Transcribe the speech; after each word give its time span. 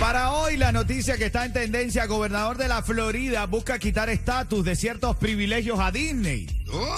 Para 0.00 0.32
hoy 0.32 0.56
la 0.56 0.72
noticia 0.72 1.16
que 1.16 1.26
está 1.26 1.44
en 1.44 1.52
tendencia, 1.52 2.06
gobernador 2.06 2.56
de 2.58 2.68
la 2.68 2.82
Florida 2.82 3.46
busca 3.46 3.78
quitar 3.78 4.10
estatus 4.10 4.64
de 4.64 4.76
ciertos 4.76 5.16
privilegios 5.16 5.78
a 5.80 5.90
Disney. 5.90 6.46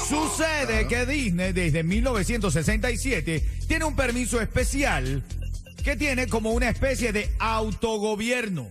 Sucede 0.09 0.89
que 0.89 1.07
Disney 1.07 1.53
desde 1.53 1.83
1967 1.83 3.45
tiene 3.69 3.85
un 3.85 3.95
permiso 3.95 4.41
especial 4.41 5.23
que 5.85 5.97
tiene 5.97 6.27
como 6.27 6.51
una 6.51 6.69
especie 6.69 7.13
de 7.13 7.31
autogobierno. 7.39 8.67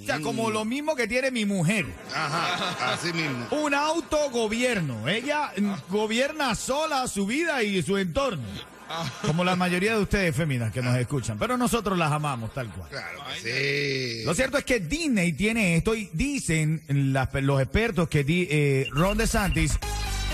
O 0.00 0.04
sea, 0.04 0.20
como 0.20 0.50
lo 0.50 0.64
mismo 0.64 0.94
que 0.94 1.08
tiene 1.08 1.30
mi 1.30 1.44
mujer. 1.44 1.86
Ajá, 2.14 2.92
así 2.92 3.12
mismo. 3.12 3.48
Un 3.50 3.74
autogobierno. 3.74 5.08
Ella 5.08 5.52
mm, 5.56 5.72
gobierna 5.88 6.54
sola 6.54 7.08
su 7.08 7.26
vida 7.26 7.62
y 7.62 7.82
su 7.82 7.96
entorno. 7.96 8.46
Como 9.26 9.44
la 9.44 9.56
mayoría 9.56 9.94
de 9.96 10.02
ustedes 10.02 10.34
féminas 10.34 10.72
que 10.72 10.82
nos 10.82 10.96
escuchan. 10.96 11.38
Pero 11.38 11.56
nosotros 11.56 11.96
las 11.98 12.10
amamos 12.12 12.52
tal 12.54 12.68
cual. 12.70 12.88
Claro 12.90 13.18
que 13.42 14.18
sí. 14.20 14.24
Lo 14.24 14.34
cierto 14.34 14.58
es 14.58 14.64
que 14.64 14.80
Disney 14.80 15.32
tiene 15.32 15.76
esto 15.76 15.94
y 15.94 16.08
dicen 16.12 16.82
las- 16.88 17.28
los 17.34 17.60
expertos 17.60 18.08
que 18.08 18.24
di- 18.24 18.48
eh, 18.50 18.86
Ron 18.90 19.18
DeSantis 19.18 19.78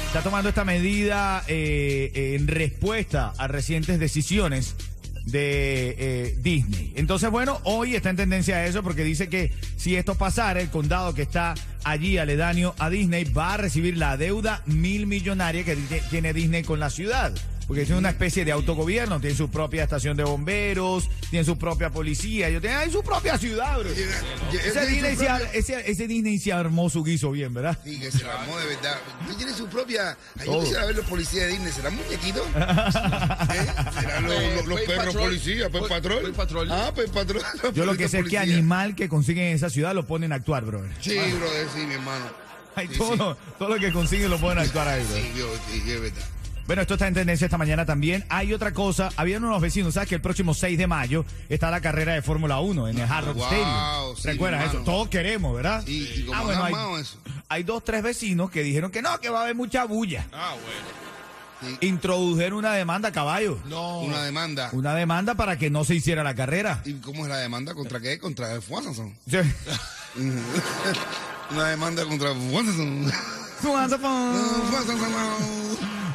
está 0.06 0.22
tomando 0.22 0.48
esta 0.48 0.64
medida 0.64 1.42
eh, 1.48 2.34
en 2.38 2.46
respuesta 2.46 3.32
a 3.38 3.48
recientes 3.48 3.98
decisiones 3.98 4.76
de 5.26 5.94
eh, 5.98 6.38
Disney. 6.42 6.92
Entonces, 6.96 7.30
bueno, 7.30 7.58
hoy 7.64 7.96
está 7.96 8.10
en 8.10 8.16
tendencia 8.16 8.56
a 8.56 8.66
eso 8.66 8.82
porque 8.82 9.04
dice 9.04 9.28
que 9.28 9.52
si 9.76 9.96
esto 9.96 10.14
pasara, 10.16 10.60
el 10.60 10.68
condado 10.68 11.14
que 11.14 11.22
está 11.22 11.54
allí 11.82 12.18
aledaño 12.18 12.74
a 12.78 12.90
Disney 12.90 13.24
va 13.24 13.54
a 13.54 13.56
recibir 13.56 13.96
la 13.96 14.16
deuda 14.18 14.62
mil 14.66 15.06
millonaria 15.06 15.64
que 15.64 15.76
tiene 16.10 16.32
Disney 16.34 16.62
con 16.62 16.78
la 16.78 16.90
ciudad. 16.90 17.32
Porque 17.66 17.82
es 17.82 17.90
una 17.90 18.10
especie 18.10 18.44
de 18.44 18.52
autogobierno, 18.52 19.20
tiene 19.20 19.34
su 19.34 19.50
propia 19.50 19.84
estación 19.84 20.16
de 20.18 20.24
bomberos, 20.24 21.08
tiene 21.30 21.44
su 21.46 21.56
propia 21.56 21.88
policía, 21.90 22.48
ellos 22.48 22.60
tienen 22.60 22.90
su 22.92 23.02
propia 23.02 23.38
ciudad, 23.38 23.78
bro. 23.78 23.88
Ese 23.90 24.86
Disney, 24.86 25.16
se, 25.16 25.28
ar- 25.28 25.48
ese- 25.54 25.90
ese 25.90 26.06
Disney 26.06 26.38
se 26.38 26.52
armó 26.52 26.90
su 26.90 27.02
guiso 27.02 27.30
bien, 27.30 27.54
¿verdad? 27.54 27.78
Sí, 27.82 27.98
que 27.98 28.10
se 28.12 28.22
la 28.24 28.40
armó 28.42 28.58
de 28.58 28.66
verdad. 28.66 28.98
¿Tú 29.26 29.34
tienes 29.34 29.56
su 29.56 29.66
propia. 29.68 30.16
Ay, 30.38 30.46
yo 30.46 30.60
quisiera 30.60 30.84
ver 30.84 30.96
los 30.96 31.06
policías 31.06 31.46
de 31.46 31.52
Disney. 31.52 31.72
¿Serán 31.72 31.96
muñequitos? 31.96 32.46
¿Eh? 32.54 33.66
¿Serán 34.00 34.24
los, 34.24 34.34
los- 34.56 34.66
los 34.66 34.80
perros 34.82 35.14
policías? 35.16 35.68
¿Pues 35.70 35.84
patrol? 35.84 36.20
pues, 36.20 36.34
patrol. 36.34 36.70
Ah, 36.70 36.92
pues 36.94 37.10
patrol. 37.10 37.42
Yo 37.74 37.86
lo 37.86 37.94
que 37.96 38.08
sé 38.08 38.18
es 38.20 38.28
que 38.28 38.38
animal 38.38 38.94
que 38.94 39.08
consiguen 39.08 39.44
en 39.44 39.54
esa 39.56 39.70
ciudad 39.70 39.94
lo 39.94 40.06
ponen 40.06 40.32
a 40.32 40.36
actuar, 40.36 40.64
bro. 40.66 40.82
Sí, 41.00 41.16
brother, 41.16 41.66
sí, 41.74 41.80
mi 41.86 41.94
hermano. 41.94 42.26
Ay, 42.76 42.88
Sí, 42.90 42.98
todo, 42.98 43.34
sí. 43.34 43.40
Todo 43.58 43.68
lo 43.70 43.76
que 43.80 43.92
consiguen 43.92 44.30
lo 44.30 44.38
pueden 44.38 44.58
actuar 44.58 44.88
ahí, 44.88 45.02
bro. 45.04 45.16
Sí, 45.16 45.32
yo, 45.38 45.46
sí, 45.70 45.90
es 45.90 46.00
verdad. 46.00 46.22
Bueno, 46.66 46.80
esto 46.82 46.94
está 46.94 47.06
en 47.08 47.14
tendencia 47.14 47.44
esta 47.44 47.58
mañana 47.58 47.84
también. 47.84 48.24
Hay 48.30 48.52
otra 48.54 48.72
cosa, 48.72 49.10
habían 49.16 49.44
unos 49.44 49.60
vecinos, 49.60 49.94
¿sabes? 49.94 50.08
Que 50.08 50.14
el 50.14 50.20
próximo 50.22 50.54
6 50.54 50.78
de 50.78 50.86
mayo 50.86 51.24
está 51.50 51.70
la 51.70 51.80
carrera 51.82 52.14
de 52.14 52.22
Fórmula 52.22 52.58
1 52.60 52.88
en 52.88 52.98
el 52.98 53.10
Hard 53.10 53.26
Rock 53.26 53.36
Wow, 53.36 53.44
Stadium. 53.46 54.16
sí, 54.16 54.28
¿Recuerdas 54.28 54.60
hermano. 54.62 54.78
eso? 54.80 54.84
Todos 54.90 55.08
queremos, 55.08 55.54
¿verdad? 55.54 55.82
Sí, 55.84 56.10
y 56.16 56.22
como 56.24 56.38
Ah, 56.38 56.42
bueno, 56.42 56.64
hay, 56.64 56.72
armado 56.72 56.98
eso. 56.98 57.18
hay 57.48 57.62
dos, 57.64 57.84
tres 57.84 58.02
vecinos 58.02 58.50
que 58.50 58.62
dijeron 58.62 58.90
que 58.90 59.02
no, 59.02 59.20
que 59.20 59.28
va 59.28 59.40
a 59.40 59.42
haber 59.42 59.54
mucha 59.54 59.84
bulla. 59.84 60.26
Ah, 60.32 60.54
bueno. 60.54 61.04
Introdujeron 61.80 62.58
una 62.58 62.72
demanda, 62.72 63.10
caballo. 63.12 63.58
No. 63.66 64.00
Una 64.00 64.22
demanda. 64.22 64.68
Una 64.72 64.94
demanda 64.94 65.34
para 65.34 65.56
que 65.58 65.70
no 65.70 65.84
se 65.84 65.94
hiciera 65.94 66.22
la 66.22 66.34
carrera. 66.34 66.82
¿Y 66.84 66.94
cómo 66.94 67.24
es 67.24 67.30
la 67.30 67.38
demanda? 67.38 67.74
¿Contra 67.74 68.00
qué? 68.00 68.18
Contra 68.18 68.48
el. 68.60 69.16
Sí. 69.28 69.38
Una 71.50 71.68
demanda 71.68 72.04
contra 72.06 72.34
Fuanzón. 72.34 73.10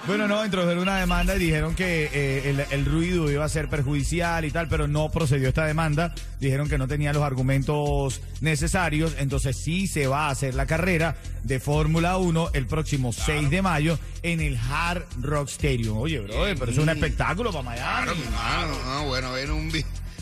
Bueno, 0.10 0.28
no, 0.28 0.44
introdujeron 0.44 0.82
una 0.82 0.98
demanda 0.98 1.36
y 1.36 1.38
dijeron 1.40 1.76
que 1.76 2.10
eh, 2.12 2.50
el, 2.50 2.66
el 2.72 2.86
ruido 2.86 3.30
iba 3.30 3.46
a 3.46 3.50
ser 3.50 3.70
perjudicial 3.70 4.44
y 4.44 4.50
tal, 4.50 4.68
pero 4.68 4.88
no 4.88 5.12
procedió 5.12 5.50
esta 5.50 5.68
demanda. 5.68 6.16
Dijeron 6.40 6.68
que 6.68 6.80
no 6.80 6.88
tenía 6.88 7.14
los 7.14 7.22
argumentos 7.22 8.20
necesarios, 8.42 9.14
entonces 9.20 9.56
sí 9.56 9.86
se 9.86 10.08
va 10.08 10.26
a 10.26 10.32
hacer 10.32 10.56
la 10.56 10.66
carrera 10.66 11.16
de 11.44 11.60
Fórmula 11.60 12.18
1 12.18 12.50
el 12.54 12.66
próximo 12.66 13.14
6 13.14 13.52
de 13.52 13.62
mayo 13.62 14.00
en 14.24 14.42
el 14.42 14.58
Hard 14.58 15.06
Rock 15.22 15.50
Stadium. 15.50 16.00
Oye, 16.00 16.22
bro, 16.22 16.34
pero 16.58 16.72
es 16.72 16.80
un 16.80 16.90
espectáculo 16.90 17.52
para 17.52 17.66
Miami. 17.66 18.06
Claro, 18.08 18.12
hermano. 18.20 18.78
Ah, 18.86 19.04
bueno, 19.06 19.32
viene 19.36 19.52
un... 19.52 19.72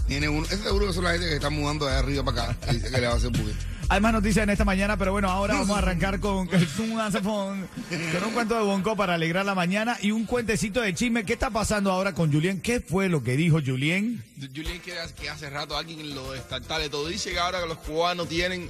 Viene 0.09 0.27
uno. 0.27 0.45
Es 0.51 0.59
seguro 0.59 0.87
que 0.87 0.93
son 0.93 1.05
la 1.05 1.11
gente 1.11 1.29
que 1.29 1.35
está 1.35 1.49
mudando 1.49 1.85
de 1.85 1.95
arriba 1.95 2.25
para 2.25 2.51
acá. 2.51 2.73
Dice 2.73 2.91
que 2.91 2.99
le 2.99 3.07
va 3.07 3.13
a 3.13 3.15
hacer 3.15 3.29
bullying. 3.29 3.55
Hay 3.89 4.01
más 4.01 4.11
noticias 4.11 4.43
en 4.43 4.49
esta 4.49 4.65
mañana, 4.65 4.97
pero 4.97 5.13
bueno, 5.13 5.29
ahora 5.29 5.53
vamos 5.53 5.75
a 5.75 5.79
arrancar 5.79 6.19
con, 6.21 6.47
con 6.47 6.61
un 6.61 8.31
cuento 8.33 8.55
de 8.55 8.61
Bonco 8.63 8.97
para 8.97 9.13
alegrar 9.13 9.45
la 9.45 9.55
mañana 9.55 9.97
y 10.01 10.11
un 10.11 10.25
cuentecito 10.25 10.81
de 10.81 10.93
chisme. 10.93 11.23
¿Qué 11.23 11.33
está 11.33 11.49
pasando 11.51 11.89
ahora 11.91 12.13
con 12.13 12.31
Julien? 12.31 12.59
¿Qué 12.59 12.81
fue 12.81 13.07
lo 13.07 13.23
que 13.23 13.37
dijo 13.37 13.59
Julien? 13.65 14.23
Julián 14.53 14.79
quiere 14.83 14.99
que 15.19 15.29
hace 15.29 15.49
rato 15.49 15.77
alguien 15.77 16.13
lo 16.13 16.35
estatales 16.35 16.89
todo 16.91 17.07
dice 17.07 17.31
que 17.31 17.39
ahora 17.39 17.61
que 17.61 17.67
los 17.67 17.77
cubanos 17.77 18.27
tienen 18.27 18.69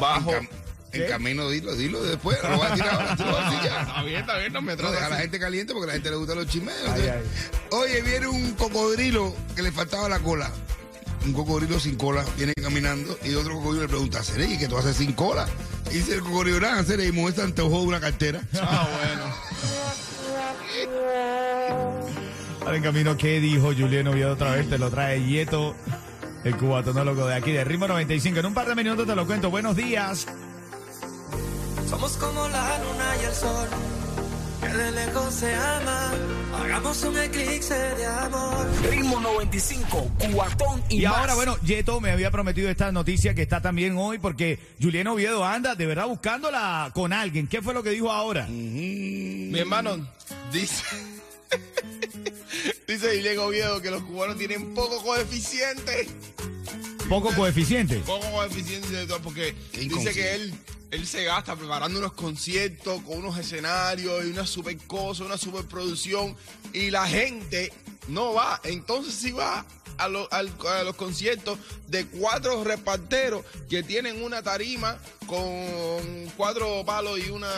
bajo. 0.00 0.32
En, 0.34 0.44
cam- 0.44 0.48
en 0.92 1.00
¿Qué? 1.00 1.06
camino, 1.08 1.48
dilo, 1.48 1.74
dilo 1.74 2.02
después. 2.04 2.38
Lo 2.42 2.58
vas 2.58 2.72
a 2.72 2.74
tirar 2.74 2.94
ahora. 2.94 3.16
Tú 3.16 3.24
ya. 3.64 3.80
Está 3.88 4.02
bien, 4.02 4.20
está 4.20 4.38
bien, 4.38 4.52
no 4.52 4.60
me 4.62 4.72
No, 4.72 4.76
trates 4.78 4.94
deja 4.96 5.06
a 5.06 5.10
la 5.10 5.16
gente 5.16 5.38
caliente 5.40 5.72
porque 5.72 5.84
a 5.84 5.88
la 5.88 5.92
gente 5.94 6.10
le 6.10 6.16
gustan 6.16 6.36
los 6.36 6.46
chismes. 6.46 6.74
Ay. 6.92 7.10
Oye, 7.70 8.02
viene 8.02 8.26
un 8.28 8.52
cocodrilo 8.52 9.34
que 9.56 9.62
le 9.62 9.72
faltaba 9.72 10.08
la 10.10 10.20
cola. 10.20 10.50
Un 11.26 11.32
cocodrilo 11.32 11.80
sin 11.80 11.96
cola 11.96 12.24
viene 12.36 12.52
caminando 12.54 13.18
y 13.24 13.34
otro 13.34 13.54
cocodrilo 13.54 13.82
le 13.82 13.88
pregunta, 13.88 14.22
¿Seré? 14.22 14.44
¿Y 14.46 14.58
qué 14.58 14.68
tú 14.68 14.76
haces 14.76 14.96
sin 14.96 15.12
cola? 15.14 15.46
Y 15.90 15.94
dice 15.94 16.14
el 16.14 16.20
cocodrilo, 16.20 16.60
nada, 16.60 16.84
Seré, 16.84 17.06
y 17.06 17.12
mujer 17.12 17.34
se 17.34 17.42
antojó 17.42 17.80
de 17.80 17.86
una 17.86 18.00
cartera. 18.00 18.42
Ah, 18.60 18.88
bueno. 18.98 19.24
Ahora 22.60 22.76
en 22.76 22.82
camino, 22.82 23.16
¿qué 23.16 23.40
dijo 23.40 23.72
Julien 23.76 24.08
Oviedo 24.08 24.32
otra 24.32 24.52
vez? 24.52 24.68
Te 24.68 24.78
lo 24.78 24.90
trae 24.90 25.24
Yeto, 25.24 25.74
el 26.44 26.56
cubatonólogo 26.56 27.26
de 27.26 27.34
aquí 27.34 27.52
de 27.52 27.64
Ritmo 27.64 27.88
95. 27.88 28.40
En 28.40 28.46
un 28.46 28.54
par 28.54 28.66
de 28.66 28.74
minutos 28.74 29.06
te 29.06 29.14
lo 29.14 29.26
cuento. 29.26 29.50
Buenos 29.50 29.76
días. 29.76 30.26
Somos 31.88 32.16
como 32.16 32.48
la 32.48 32.78
luna 32.78 33.16
y 33.22 33.24
el 33.24 33.34
sol, 33.34 33.68
que 34.60 34.68
de 34.68 34.92
lejos 34.92 35.34
se 35.34 35.54
aman. 35.54 36.33
Hagamos 36.60 37.02
un 37.04 37.18
eclipse 37.18 37.74
de 37.74 38.06
amor. 38.06 38.66
Ritmo 38.90 39.20
95, 39.20 40.10
cuatón 40.32 40.82
y, 40.88 41.00
Y 41.02 41.06
más. 41.06 41.16
ahora, 41.16 41.34
bueno, 41.34 41.56
Yeto 41.62 42.00
me 42.00 42.10
había 42.10 42.30
prometido 42.30 42.68
esta 42.70 42.90
noticia 42.92 43.34
que 43.34 43.42
está 43.42 43.60
también 43.60 43.96
hoy 43.96 44.18
porque 44.18 44.58
Julien 44.80 45.06
Oviedo 45.08 45.44
anda 45.44 45.74
de 45.74 45.86
verdad 45.86 46.06
buscándola 46.06 46.90
con 46.94 47.12
alguien. 47.12 47.46
¿Qué 47.46 47.60
fue 47.62 47.74
lo 47.74 47.82
que 47.82 47.90
dijo 47.90 48.10
ahora? 48.10 48.46
Mi 48.48 49.58
hermano 49.58 50.08
dice. 50.52 50.82
dice 52.88 53.16
Julián 53.16 53.38
Oviedo 53.38 53.80
que 53.82 53.90
los 53.90 54.02
cubanos 54.04 54.36
tienen 54.38 54.74
poco 54.74 55.02
coeficiente. 55.02 56.08
Poco 57.08 57.30
coeficiente. 57.34 57.96
Poco 58.06 58.30
coeficiente 58.30 59.06
porque 59.22 59.54
dice 59.72 60.12
que 60.12 60.34
él, 60.34 60.54
él 60.94 61.06
se 61.08 61.24
gasta 61.24 61.56
preparando 61.56 61.98
unos 61.98 62.12
conciertos 62.12 63.02
con 63.02 63.18
unos 63.18 63.36
escenarios 63.36 64.24
y 64.24 64.30
una 64.30 64.46
super 64.46 64.76
cosa, 64.86 65.24
una 65.24 65.36
super 65.36 65.64
producción, 65.64 66.36
y 66.72 66.90
la 66.90 67.06
gente 67.06 67.72
no 68.08 68.32
va. 68.34 68.60
Entonces 68.64 69.14
sí 69.14 69.32
va 69.32 69.64
a, 69.98 70.08
lo- 70.08 70.30
al- 70.32 70.52
a 70.68 70.82
los 70.82 70.96
conciertos 70.96 71.58
de 71.88 72.06
cuatro 72.06 72.64
reparteros 72.64 73.44
que 73.70 73.82
tienen 73.82 74.22
una 74.22 74.42
tarima 74.42 74.98
con 75.26 76.30
cuatro 76.36 76.84
palos 76.84 77.18
y 77.18 77.30
una 77.30 77.48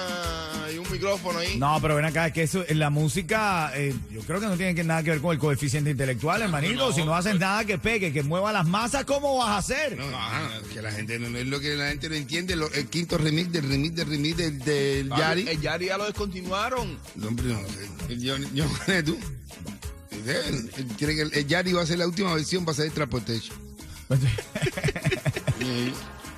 y 0.73 0.79
un 0.79 0.91
micrófono 0.93 1.39
ahí. 1.41 1.59
No, 1.59 1.79
pero 1.81 1.97
ven 1.97 2.05
acá, 2.05 2.27
es 2.29 2.33
que 2.33 2.43
eso, 2.43 2.65
en 2.69 2.79
la 2.79 2.91
música, 2.91 3.73
eh, 3.75 3.95
yo 4.11 4.21
creo 4.23 4.39
que 4.41 4.47
no 4.47 4.57
tiene 4.57 4.75
que 4.75 4.85
nada 4.85 5.03
que 5.03 5.11
ver 5.11 5.21
con 5.21 5.33
el 5.33 5.39
coeficiente 5.39 5.91
intelectual, 5.91 6.43
hermanito. 6.43 6.75
No, 6.75 6.93
si 6.93 7.05
no 7.05 7.15
haces 7.15 7.39
nada 7.39 7.65
que 7.65 7.79
pegue, 7.79 8.13
que 8.13 8.23
mueva 8.23 8.53
las 8.53 8.67
masas, 8.67 9.05
¿cómo 9.05 9.39
vas 9.39 9.49
a 9.49 9.57
hacer? 9.59 9.97
No, 9.97 10.05
ajá, 10.17 10.49
que 10.73 10.83
la 10.83 10.93
gente 10.93 11.19
no, 11.19 11.29
no 11.31 11.39
es 11.39 11.47
lo 11.47 11.59
que 11.61 11.75
la 11.75 11.89
gente 11.89 12.09
no 12.09 12.15
entiende. 12.15 12.55
lo- 12.57 12.71
el 12.73 12.87
quinto 12.89 13.19
remix 13.19 13.51
del 13.53 13.69
remix 13.69 13.95
del 13.97 14.09
remix 14.09 14.37
del, 14.65 15.09
Yari. 15.09 15.49
El 15.49 15.61
Yari 15.61 15.87
ya 15.87 15.99
lo 15.99 16.05
descontinuaron. 16.05 16.99
No, 17.17 17.29
hombre, 17.29 17.47
no 17.47 18.15
Yo, 18.15 18.37
yo, 18.55 18.65
tú. 19.05 19.19
El, 20.29 20.71
el- 20.77 20.97
que 20.97 21.05
el, 21.23 21.33
el 21.35 21.47
Yari 21.47 21.73
va 21.73 21.83
a 21.83 21.87
ser 21.87 21.99
la 21.99 22.07
última 22.07 22.35
versión, 22.35 22.67
va 22.67 22.73
a 22.73 22.75
ser 22.75 22.87
el 22.87 22.93
Transportation. 22.93 23.57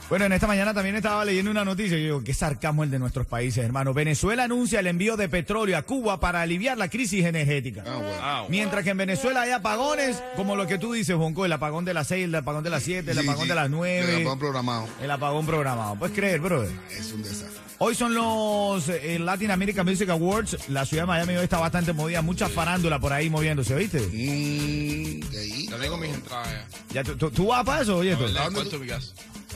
Bueno, 0.09 0.25
en 0.25 0.33
esta 0.33 0.47
mañana 0.47 0.73
también 0.73 0.97
estaba 0.97 1.23
leyendo 1.23 1.51
una 1.51 1.67
noticia 1.67 1.99
y 1.99 2.01
yo 2.01 2.05
digo, 2.07 2.25
qué 2.25 2.33
sarcasmo 2.33 2.83
el 2.83 2.91
de 2.91 2.99
nuestros 2.99 3.27
países, 3.27 3.63
hermano. 3.63 3.93
Venezuela 3.93 4.45
anuncia 4.45 4.81
el 4.81 4.87
envío 4.87 5.19
de 5.19 5.29
petróleo 5.29 5.77
a 5.77 5.83
Cuba 5.83 6.19
para 6.19 6.41
aliviar 6.41 6.79
la 6.79 6.89
crisis 6.89 7.27
energética. 7.27 7.85
Ah, 7.87 7.97
bueno. 7.99 8.47
Mientras 8.49 8.85
que 8.85 8.91
en 8.91 8.97
Venezuela 8.97 9.43
hay 9.43 9.51
apagones, 9.51 10.23
como 10.35 10.57
lo 10.57 10.67
que 10.67 10.79
tú 10.79 10.95
dices, 10.95 11.15
Bonco, 11.15 11.45
el 11.45 11.53
apagón 11.53 11.85
de 11.85 11.93
las 11.93 12.07
6, 12.07 12.25
el 12.25 12.35
apagón 12.35 12.65
de 12.65 12.71
las 12.71 12.85
7, 12.85 13.11
el 13.11 13.19
Sí, 13.19 13.23
apagón 13.23 13.43
sí, 13.43 13.49
de 13.51 13.55
las 13.55 13.67
El 13.67 13.71
9, 13.73 14.15
apagón 14.23 14.39
programado. 14.39 14.89
el 15.03 15.11
apagón 15.11 15.45
programado. 15.45 15.97
¿Puedes 15.97 16.17
creer, 16.17 16.41
brother? 16.41 16.71
Es 16.91 17.13
un 17.13 17.23
desastre. 17.23 17.68
Hoy 17.81 17.95
son 17.95 18.13
los 18.13 18.89
eh, 18.89 19.19
Latin 19.21 19.53
American 19.53 19.87
Music 19.87 20.09
Awards. 20.09 20.69
La 20.69 20.85
ciudad 20.85 21.05
de 21.05 21.07
Miami 21.07 21.37
hoy 21.37 21.45
está 21.45 21.59
bastante 21.61 21.93
movida. 21.93 22.23
Mucha 22.23 22.49
farándula 22.49 22.99
por 22.99 23.13
ahí 23.13 23.31
moviéndose, 23.31 23.75
¿viste? 23.77 24.01
Mm, 24.01 25.21
de 25.31 25.39
ahí. 25.39 25.67
Ya 25.69 25.77
tengo 25.79 25.97
mis 25.97 26.13
entradas 26.13 26.49
ya. 26.49 26.67
Ya, 26.95 27.05
¿tú, 27.05 27.17
tú- 27.17 27.31
tú 27.31 27.47
vas 27.47 27.65
para 27.65 27.83
eso, 27.83 27.97
oye? 27.99 28.17
Verdad, 28.17 28.51
dónde. 28.51 28.71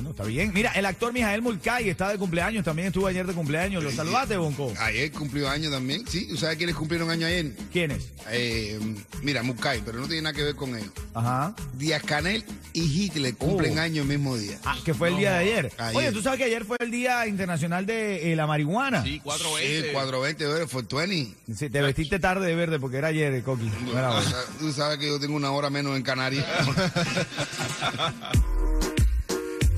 Bueno, 0.03 0.11
está 0.11 0.25
bien. 0.25 0.51
Mira, 0.53 0.73
el 0.73 0.85
actor 0.85 1.13
Mijael 1.13 1.43
Mulcahy 1.43 1.89
está 1.89 2.09
de 2.09 2.19
cumpleaños. 2.19 2.65
También 2.65 2.89
estuvo 2.89 3.07
ayer 3.07 3.25
de 3.25 3.35
cumpleaños. 3.35 3.85
¿Lo 3.85 3.93
saludaste, 3.93 4.37
Bonco? 4.37 4.73
Ayer 4.81 5.13
cumplió 5.13 5.49
año 5.49 5.71
también. 5.71 6.05
Sí, 6.09 6.27
¿tú 6.27 6.37
sabes 6.37 6.57
quiénes 6.57 6.75
cumplieron 6.75 7.09
año 7.09 7.25
ayer? 7.25 7.53
¿Quién 7.73 7.93
es? 7.93 8.09
Eh, 8.31 8.81
mira, 9.23 9.45
Mukai, 9.45 9.81
pero 9.85 10.01
no 10.01 10.09
tiene 10.09 10.23
nada 10.23 10.35
que 10.35 10.43
ver 10.43 10.57
con 10.57 10.77
ellos. 10.77 10.91
Ajá. 11.15 11.55
Díaz 11.75 12.03
Canel 12.03 12.45
y 12.73 12.83
Hitler 12.83 13.37
cumplen 13.37 13.79
Oh. 13.79 13.83
año 13.83 14.03
el 14.03 14.09
mismo 14.09 14.37
día. 14.37 14.59
Ah, 14.65 14.77
que 14.85 14.93
fue 14.93 15.11
el 15.11 15.19
día 15.19 15.35
de 15.35 15.39
ayer. 15.39 15.73
Ayer. 15.79 15.97
Oye, 15.97 16.11
tú 16.11 16.21
sabes 16.21 16.39
que 16.39 16.45
ayer 16.47 16.65
fue 16.65 16.79
el 16.81 16.91
Día 16.91 17.25
Internacional 17.29 17.87
de 17.87 18.33
eh, 18.33 18.37
la 18.37 18.49
Marihuana. 18.49 19.05
Sí, 19.05 19.21
4 19.23 19.47
Sí, 19.59 19.85
420 19.93 20.47
de 20.49 20.67
fue 20.67 20.83
20. 20.83 21.37
Sí, 21.55 21.71
te 21.71 21.81
vestiste 21.81 22.19
tarde 22.19 22.45
de 22.49 22.57
verde 22.57 22.81
porque 22.81 22.97
era 22.97 23.07
ayer, 23.09 23.33
eh, 23.35 23.43
Coqui. 23.43 23.71
No. 23.95 24.21
Tú 24.59 24.73
sabes 24.73 24.99
que 24.99 25.07
yo 25.07 25.21
tengo 25.21 25.37
una 25.37 25.53
hora 25.53 25.71
menos 25.71 25.97
en 25.97 26.03
Canarias. 26.03 26.45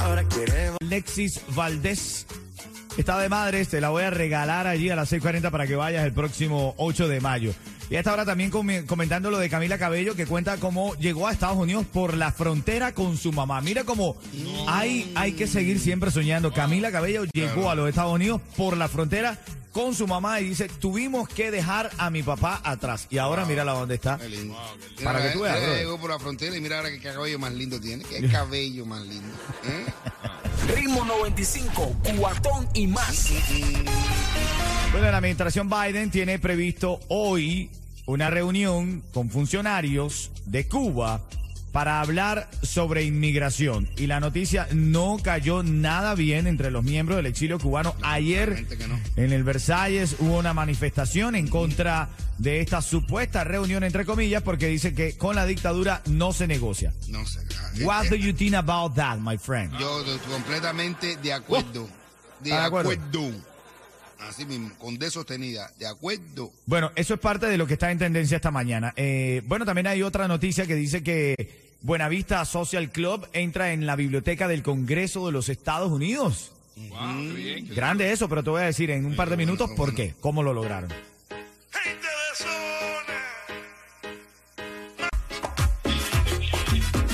Ahora 0.05 0.25
queremos. 0.29 0.79
Alexis 0.83 1.41
Valdés 1.55 2.27
está 2.97 3.19
de 3.19 3.29
madres, 3.29 3.69
te 3.69 3.81
la 3.81 3.89
voy 3.89 4.05
a 4.05 4.11
regalar 4.11 4.67
allí 4.67 4.91
a 4.91 4.97
las 4.97 5.13
6.40 5.13 5.51
para 5.51 5.67
que 5.67 5.77
vayas 5.77 6.05
el 6.05 6.13
próximo 6.13 6.75
8 6.77 7.09
de 7.09 7.21
mayo. 7.21 7.53
Y 7.91 7.97
a 7.97 7.99
esta 7.99 8.13
hora 8.13 8.25
también 8.25 8.51
com- 8.51 8.87
comentando 8.87 9.31
lo 9.31 9.39
de 9.39 9.51
Camila 9.51 9.77
Cabello, 9.77 10.15
que 10.15 10.27
cuenta 10.27 10.57
cómo 10.57 10.95
llegó 10.95 11.29
a 11.29 11.33
Estados 11.33 11.59
Unidos 11.59 11.85
por 11.93 12.17
la 12.17 12.33
frontera 12.33 12.93
con 12.95 13.17
su 13.19 13.31
mamá. 13.33 13.61
Mira 13.61 13.85
cómo 13.85 14.17
hay, 14.67 15.13
hay 15.15 15.33
que 15.33 15.47
seguir 15.47 15.79
siempre 15.79 16.11
soñando. 16.11 16.53
Camila 16.53 16.91
Cabello 16.91 17.25
llegó 17.35 17.71
a 17.71 17.75
los 17.75 17.89
Estados 17.89 18.13
Unidos 18.15 18.41
por 18.57 18.77
la 18.77 18.89
frontera 18.89 19.39
con 19.75 19.93
su 19.93 20.07
mamá 20.07 20.41
y 20.41 20.51
dice, 20.51 20.69
tuvimos 20.69 21.29
que 21.29 21.51
dejar 21.51 21.91
a 21.99 22.09
mi 22.09 22.23
papá 22.23 22.61
atrás. 22.63 23.09
Y 23.11 23.19
ahora 23.19 23.45
mírala 23.45 23.73
dónde 23.73 23.97
está. 23.97 24.17
Qué 24.19 24.29
lindo. 24.29 24.57
Para 25.03 25.21
que 25.21 25.31
tú 25.31 25.41
veas, 25.41 25.57
Mira, 25.57 25.67
brother. 25.67 25.85
Llegó 25.85 26.01
por 26.01 26.11
la 26.11 26.19
frontera 26.21 26.57
y 26.57 26.61
mira 26.61 26.77
ahora 26.77 26.91
qué 26.91 27.01
cabello 27.01 27.39
más 27.41 27.53
lindo 27.53 27.81
tiene. 27.81 28.05
Qué 28.05 28.29
cabello 28.33 28.87
más 28.87 29.03
lindo. 29.03 29.35
¿eh? 29.65 29.85
Ritmo 30.77 31.05
95, 31.05 31.97
cuatón 32.17 32.69
y 32.73 32.87
más. 32.87 33.31
Bueno, 34.93 35.11
la 35.11 35.17
administración 35.17 35.69
Biden 35.69 36.13
tiene 36.13 36.39
previsto 36.39 37.01
hoy 37.09 37.69
una 38.07 38.31
reunión 38.31 39.03
con 39.13 39.29
funcionarios 39.29 40.31
de 40.47 40.69
Cuba 40.69 41.21
para 41.75 42.01
hablar 42.01 42.49
sobre 42.63 43.03
inmigración. 43.03 43.89
Y 43.97 44.07
la 44.07 44.21
noticia 44.21 44.69
no 44.73 45.19
cayó 45.21 45.65
nada 45.65 46.15
bien 46.15 46.47
entre 46.47 46.71
los 46.71 46.85
miembros 46.85 47.17
del 47.17 47.27
exilio 47.27 47.59
cubano. 47.59 47.97
Ayer 48.01 48.65
no. 48.87 49.01
en 49.17 49.33
el 49.33 49.43
Versalles 49.43 50.15
hubo 50.21 50.39
una 50.39 50.55
manifestación 50.55 51.35
en 51.35 51.49
contra 51.49 52.11
de 52.39 52.61
esta 52.61 52.81
supuesta 52.81 53.43
reunión, 53.43 53.83
entre 53.83 54.05
comillas, 54.05 54.45
porque 54.45 54.69
dice 54.69 54.95
que 54.95 55.19
con 55.19 55.35
la 55.35 55.47
dictadura 55.47 56.01
no 56.07 56.33
se 56.33 56.47
negocia. 56.47 56.93
No 57.09 57.27
sé. 57.27 57.41
What 57.83 58.05
eh, 58.05 58.11
do 58.11 58.15
you 58.15 58.33
think 58.33 58.55
about 58.55 58.95
that, 58.95 59.19
my 59.19 59.37
friend? 59.37 59.77
Yo 59.77 59.99
estoy 60.03 60.19
completamente 60.31 61.17
de 61.17 61.33
acuerdo. 61.33 61.89
De 62.39 62.51
¿Está 62.51 62.61
de 62.61 62.67
acuerdo? 62.67 62.91
acuerdo. 62.93 63.33
Así 64.21 64.47
mismo, 64.47 64.71
con 64.79 64.97
D 64.97 65.11
sostenida. 65.11 65.73
De 65.77 65.89
acuerdo. 65.89 66.53
Bueno, 66.67 66.93
eso 66.95 67.15
es 67.15 67.21
parte 67.21 67.47
de 67.47 67.59
lo 67.59 67.67
que 67.67 67.75
está 67.75 67.91
en 67.91 67.99
tendencia 67.99 68.37
esta 68.37 68.53
mañana. 68.53 68.95
Eh, 68.97 69.43
bueno, 69.47 69.65
también 69.65 69.89
hay 69.89 70.03
otra 70.03 70.29
noticia 70.29 70.67
que 70.67 70.77
dice 70.77 71.03
que 71.03 71.64
Buenavista 71.85 72.45
Social 72.47 72.91
Club 72.91 73.29
entra 73.35 73.73
en 73.75 73.85
la 73.85 73.95
biblioteca 73.95 74.49
del 74.49 74.63
Congreso 74.63 75.27
de 75.27 75.33
los 75.33 75.51
Estados 75.51 75.93
Unidos. 75.93 76.51
Wow, 76.77 76.89
qué 77.19 77.33
bien. 77.35 77.69
qué 77.69 77.75
Grande 77.75 78.11
eso, 78.11 78.27
pero 78.27 78.43
te 78.43 78.49
voy 78.49 78.63
a 78.63 78.65
decir 78.65 78.91
en 78.91 79.05
un 79.05 79.15
par 79.15 79.29
de 79.29 79.37
minutos 79.37 79.71
por 79.77 79.95
qué, 79.95 80.15
cómo 80.19 80.43
lo 80.43 80.55
lograron. 80.55 80.89
Gente 80.89 82.07
de 82.07 82.37
zona. 82.39 82.53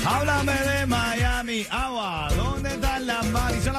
Háblame 0.05 0.53
de 0.53 0.70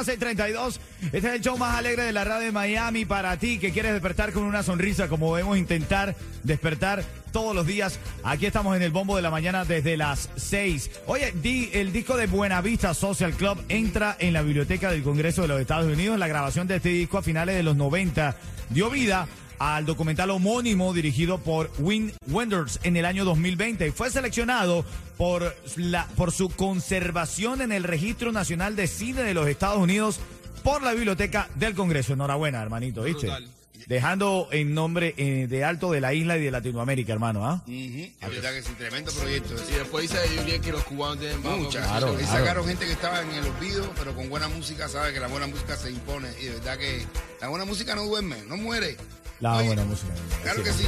las 0.06 0.18
6:32. 0.18 0.78
Este 1.12 1.18
es 1.18 1.24
el 1.24 1.40
show 1.40 1.56
más 1.58 1.76
alegre 1.76 2.02
de 2.04 2.12
la 2.12 2.24
radio 2.24 2.46
de 2.46 2.52
Miami 2.52 3.04
para 3.04 3.36
ti 3.36 3.58
que 3.58 3.72
quieres 3.72 3.92
despertar 3.92 4.32
con 4.32 4.44
una 4.44 4.62
sonrisa, 4.62 5.08
como 5.08 5.34
debemos 5.36 5.58
intentar 5.58 6.14
despertar 6.42 7.04
todos 7.32 7.54
los 7.54 7.66
días. 7.66 7.98
Aquí 8.24 8.46
estamos 8.46 8.76
en 8.76 8.82
el 8.82 8.90
bombo 8.90 9.16
de 9.16 9.22
la 9.22 9.30
mañana 9.30 9.64
desde 9.64 9.96
las 9.96 10.28
6. 10.36 10.90
Oye, 11.06 11.32
di- 11.42 11.70
el 11.72 11.92
disco 11.92 12.16
de 12.16 12.26
Buenavista 12.26 12.94
Social 12.94 13.32
Club 13.32 13.58
entra 13.68 14.16
en 14.18 14.32
la 14.32 14.42
biblioteca 14.42 14.90
del 14.90 15.02
Congreso 15.02 15.42
de 15.42 15.48
los 15.48 15.60
Estados 15.60 15.86
Unidos. 15.92 16.18
La 16.18 16.28
grabación 16.28 16.66
de 16.66 16.76
este 16.76 16.90
disco 16.90 17.18
a 17.18 17.22
finales 17.22 17.56
de 17.56 17.62
los 17.62 17.76
90 17.76 18.36
dio 18.70 18.90
vida 18.90 19.26
al 19.62 19.86
documental 19.86 20.30
homónimo 20.30 20.92
dirigido 20.92 21.38
por 21.38 21.70
Win 21.78 22.12
Wenders 22.26 22.80
en 22.82 22.96
el 22.96 23.04
año 23.04 23.24
2020 23.24 23.86
y 23.86 23.90
fue 23.92 24.10
seleccionado 24.10 24.84
por, 25.16 25.54
la, 25.76 26.08
por 26.16 26.32
su 26.32 26.48
conservación 26.48 27.60
en 27.60 27.70
el 27.70 27.84
Registro 27.84 28.32
Nacional 28.32 28.74
de 28.74 28.88
Cine 28.88 29.22
de 29.22 29.34
los 29.34 29.46
Estados 29.46 29.78
Unidos 29.78 30.18
por 30.64 30.82
la 30.82 30.94
Biblioteca 30.94 31.48
del 31.54 31.76
Congreso. 31.76 32.12
Enhorabuena, 32.12 32.60
hermanito, 32.60 33.04
¿viste? 33.04 33.26
Brutal. 33.26 33.48
Dejando 33.86 34.48
en 34.50 34.74
nombre 34.74 35.14
eh, 35.16 35.46
de 35.48 35.64
alto 35.64 35.92
de 35.92 36.00
la 36.00 36.12
isla 36.12 36.36
y 36.38 36.42
de 36.42 36.50
Latinoamérica, 36.50 37.12
hermano, 37.12 37.46
¿ah? 37.46 37.62
Ujú. 37.66 38.10
La 38.20 38.28
verdad 38.28 38.52
que 38.52 38.62
sí, 38.62 38.72
tremendo 38.76 39.12
proyecto. 39.12 39.54
Y 39.70 39.74
después 39.74 40.10
dice 40.10 40.18
Julián 40.38 40.60
que 40.60 40.72
los 40.72 40.82
cubanos 40.84 41.18
tienen 41.20 41.40
Muchas. 41.40 41.86
Claro, 41.86 42.14
claro. 42.14 42.26
sacaron 42.26 42.66
gente 42.66 42.86
que 42.86 42.92
estaba 42.92 43.20
en 43.22 43.30
el 43.30 43.44
olvido, 43.44 43.92
pero 43.96 44.14
con 44.14 44.28
buena 44.28 44.48
música, 44.48 44.88
sabe 44.88 45.12
que 45.12 45.20
la 45.20 45.28
buena 45.28 45.46
música 45.46 45.76
se 45.76 45.90
impone. 45.90 46.28
Y 46.40 46.46
de 46.46 46.50
verdad 46.54 46.78
que 46.78 47.06
la 47.40 47.48
buena 47.48 47.64
música 47.64 47.94
no 47.94 48.04
duerme, 48.04 48.36
no 48.48 48.56
muere. 48.56 48.96
La 49.42 49.56
Oye, 49.56 49.66
buena 49.66 49.84
música. 49.84 50.12
Claro 50.44 50.62
que 50.62 50.72
sí. 50.72 50.86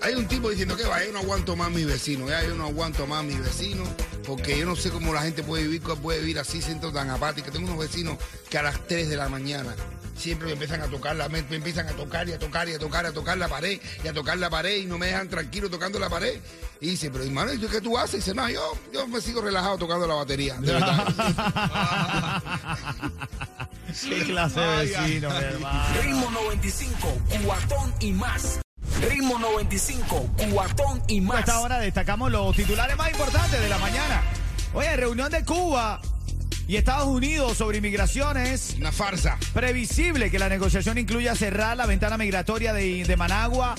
Hay 0.00 0.14
un 0.14 0.26
tipo 0.26 0.48
diciendo 0.48 0.74
que 0.74 0.84
va, 0.84 1.04
yo 1.04 1.12
no 1.12 1.18
aguanto 1.18 1.54
más 1.54 1.70
mis 1.70 1.86
vecinos, 1.86 2.30
ya 2.30 2.42
yo 2.42 2.54
no 2.54 2.64
aguanto 2.64 3.06
más 3.06 3.22
mis 3.24 3.38
vecinos, 3.38 3.86
porque 4.26 4.58
yo 4.58 4.64
no 4.64 4.74
sé 4.74 4.88
cómo 4.88 5.12
la 5.12 5.20
gente 5.20 5.42
puede 5.42 5.64
vivir, 5.64 5.82
puede 5.82 6.20
vivir 6.20 6.38
así, 6.38 6.62
siento 6.62 6.90
tan 6.92 7.10
apática. 7.10 7.50
Tengo 7.50 7.66
unos 7.66 7.78
vecinos 7.78 8.16
que 8.48 8.56
a 8.56 8.62
las 8.62 8.86
3 8.86 9.10
de 9.10 9.16
la 9.16 9.28
mañana 9.28 9.74
siempre 10.16 10.46
me 10.46 10.54
empiezan 10.54 10.80
a 10.80 10.86
tocar 10.86 11.16
la 11.16 11.28
me 11.28 11.42
me 11.42 11.56
empiezan 11.56 11.88
a 11.88 11.92
tocar 11.92 12.26
y 12.26 12.32
a 12.32 12.38
tocar 12.38 12.68
y 12.70 12.72
a 12.72 12.78
tocar, 12.78 13.04
a 13.04 13.12
tocar 13.12 13.36
la 13.36 13.48
pared 13.48 13.78
y 14.02 14.08
a 14.08 14.12
tocar 14.14 14.38
la 14.38 14.48
pared 14.48 14.76
y 14.76 14.86
no 14.86 14.96
me 14.96 15.08
dejan 15.08 15.28
tranquilo 15.28 15.68
tocando 15.68 15.98
la 15.98 16.08
pared. 16.08 16.40
Y 16.80 16.90
dice, 16.90 17.10
pero 17.10 17.24
hermano, 17.24 17.52
¿y 17.52 17.58
tú 17.58 17.68
¿qué 17.68 17.82
tú 17.82 17.98
haces? 17.98 18.14
Y 18.14 18.16
dice, 18.18 18.34
no, 18.34 18.48
yo, 18.48 18.78
yo 18.94 19.06
me 19.08 19.20
sigo 19.20 19.42
relajado 19.42 19.76
tocando 19.76 20.06
la 20.06 20.14
batería. 20.14 20.54
De 20.54 20.72
verdad. 20.72 21.06
Qué 24.02 24.22
clase 24.24 24.60
de 24.60 24.76
vecino, 24.86 25.30
mi 25.30 25.36
hermano. 25.36 25.84
Ritmo 26.02 26.30
95, 26.30 27.18
cuatón 27.44 27.94
y 28.00 28.12
más. 28.12 28.60
Ritmo 29.08 29.38
95, 29.38 30.28
cuatón 30.52 31.02
y 31.08 31.18
A 31.20 31.22
más. 31.22 31.38
esta 31.40 31.60
hora 31.60 31.78
destacamos 31.78 32.30
los 32.32 32.56
titulares 32.56 32.96
más 32.96 33.10
importantes 33.10 33.60
de 33.60 33.68
la 33.68 33.78
mañana. 33.78 34.22
Oye, 34.72 34.96
reunión 34.96 35.30
de 35.30 35.44
Cuba 35.44 36.00
y 36.66 36.76
Estados 36.76 37.06
Unidos 37.06 37.56
sobre 37.56 37.78
inmigraciones. 37.78 38.74
Una 38.78 38.90
farsa. 38.92 39.38
Previsible 39.52 40.30
que 40.30 40.38
la 40.38 40.48
negociación 40.48 40.98
incluya 40.98 41.34
cerrar 41.36 41.76
la 41.76 41.86
ventana 41.86 42.16
migratoria 42.18 42.72
de, 42.72 43.04
de 43.04 43.16
Managua 43.16 43.74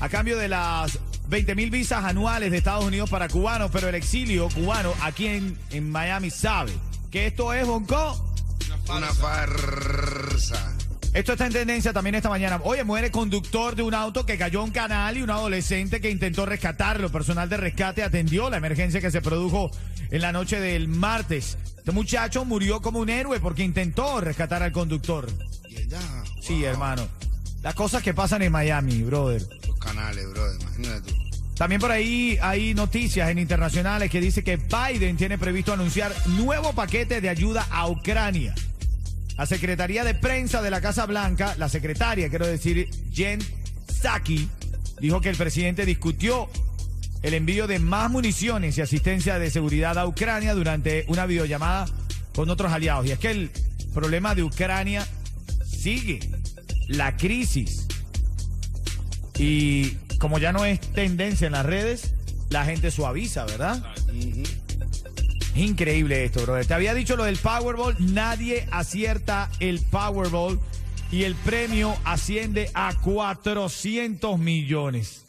a 0.00 0.08
cambio 0.08 0.38
de 0.38 0.48
las 0.48 0.98
20 1.28 1.54
mil 1.54 1.70
visas 1.70 2.04
anuales 2.04 2.50
de 2.50 2.56
Estados 2.58 2.84
Unidos 2.84 3.10
para 3.10 3.28
cubanos, 3.28 3.70
pero 3.70 3.88
el 3.88 3.94
exilio 3.94 4.48
cubano 4.48 4.94
aquí 5.02 5.26
en, 5.26 5.58
en 5.70 5.90
Miami 5.90 6.30
sabe 6.30 6.72
que 7.10 7.26
esto 7.26 7.52
es 7.52 7.66
Una 8.88 9.12
farsa. 9.12 10.76
Esto 11.12 11.32
está 11.32 11.46
en 11.46 11.52
tendencia 11.52 11.92
también 11.92 12.14
esta 12.14 12.28
mañana. 12.28 12.60
Oye, 12.62 12.84
muere 12.84 13.10
conductor 13.10 13.74
de 13.74 13.82
un 13.82 13.94
auto 13.94 14.24
que 14.24 14.38
cayó 14.38 14.60
a 14.60 14.64
un 14.64 14.70
canal 14.70 15.16
y 15.16 15.22
un 15.22 15.30
adolescente 15.30 16.00
que 16.00 16.08
intentó 16.08 16.46
rescatarlo. 16.46 17.10
Personal 17.10 17.48
de 17.48 17.56
rescate 17.56 18.04
atendió 18.04 18.48
la 18.48 18.58
emergencia 18.58 19.00
que 19.00 19.10
se 19.10 19.20
produjo 19.20 19.70
en 20.10 20.22
la 20.22 20.30
noche 20.30 20.60
del 20.60 20.86
martes. 20.86 21.58
Este 21.76 21.90
muchacho 21.90 22.44
murió 22.44 22.80
como 22.80 23.00
un 23.00 23.08
héroe 23.08 23.40
porque 23.40 23.64
intentó 23.64 24.20
rescatar 24.20 24.62
al 24.62 24.70
conductor. 24.70 25.28
Sí, 26.40 26.62
hermano. 26.62 27.08
Las 27.62 27.74
cosas 27.74 28.02
que 28.02 28.14
pasan 28.14 28.42
en 28.42 28.52
Miami, 28.52 29.02
brother. 29.02 29.42
Los 29.66 29.78
canales, 29.78 30.30
brother, 30.30 30.60
imagínate 30.60 31.12
tú. 31.12 31.20
También 31.56 31.80
por 31.80 31.90
ahí 31.90 32.38
hay 32.40 32.72
noticias 32.72 33.28
en 33.28 33.38
internacionales 33.38 34.10
que 34.10 34.20
dice 34.20 34.42
que 34.42 34.56
Biden 34.56 35.16
tiene 35.16 35.36
previsto 35.36 35.72
anunciar 35.72 36.14
nuevo 36.28 36.72
paquete 36.72 37.20
de 37.20 37.28
ayuda 37.28 37.66
a 37.70 37.86
Ucrania. 37.88 38.54
La 39.40 39.46
Secretaría 39.46 40.04
de 40.04 40.14
Prensa 40.14 40.60
de 40.60 40.70
la 40.70 40.82
Casa 40.82 41.06
Blanca, 41.06 41.54
la 41.56 41.70
secretaria, 41.70 42.28
quiero 42.28 42.46
decir, 42.46 42.90
Jen 43.10 43.40
Psaki, 43.88 44.46
dijo 45.00 45.22
que 45.22 45.30
el 45.30 45.36
presidente 45.36 45.86
discutió 45.86 46.50
el 47.22 47.32
envío 47.32 47.66
de 47.66 47.78
más 47.78 48.10
municiones 48.10 48.76
y 48.76 48.82
asistencia 48.82 49.38
de 49.38 49.50
seguridad 49.50 49.96
a 49.96 50.06
Ucrania 50.06 50.52
durante 50.52 51.06
una 51.08 51.24
videollamada 51.24 51.86
con 52.34 52.50
otros 52.50 52.70
aliados. 52.70 53.06
Y 53.06 53.12
es 53.12 53.18
que 53.18 53.30
el 53.30 53.50
problema 53.94 54.34
de 54.34 54.42
Ucrania 54.42 55.08
sigue. 55.66 56.20
La 56.88 57.16
crisis 57.16 57.86
y 59.38 59.92
como 60.18 60.38
ya 60.38 60.52
no 60.52 60.66
es 60.66 60.80
tendencia 60.80 61.46
en 61.46 61.54
las 61.54 61.64
redes, 61.64 62.12
la 62.50 62.66
gente 62.66 62.90
suaviza, 62.90 63.46
¿verdad? 63.46 63.82
Es 64.12 65.19
increíble 65.54 66.24
esto, 66.24 66.42
brother. 66.42 66.66
Te 66.66 66.74
había 66.74 66.94
dicho 66.94 67.16
lo 67.16 67.24
del 67.24 67.36
Powerball, 67.36 67.96
nadie 67.98 68.66
acierta 68.70 69.50
el 69.60 69.80
Powerball. 69.80 70.58
y 71.12 71.24
el 71.24 71.34
premio 71.34 71.96
asciende 72.04 72.70
a 72.72 72.94
400 73.00 74.38
millones. 74.38 75.24